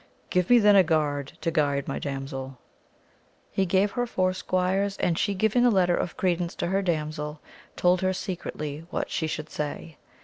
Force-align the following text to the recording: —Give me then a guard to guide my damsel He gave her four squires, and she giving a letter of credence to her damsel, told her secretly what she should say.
—Give 0.31 0.49
me 0.49 0.57
then 0.57 0.75
a 0.75 0.81
guard 0.81 1.33
to 1.41 1.51
guide 1.51 1.87
my 1.87 1.99
damsel 1.99 2.57
He 3.51 3.67
gave 3.67 3.91
her 3.91 4.07
four 4.07 4.33
squires, 4.33 4.97
and 4.97 5.15
she 5.15 5.35
giving 5.35 5.63
a 5.63 5.69
letter 5.69 5.95
of 5.95 6.17
credence 6.17 6.55
to 6.55 6.67
her 6.69 6.81
damsel, 6.81 7.39
told 7.75 8.01
her 8.01 8.11
secretly 8.11 8.87
what 8.89 9.11
she 9.11 9.27
should 9.27 9.51
say. 9.51 9.97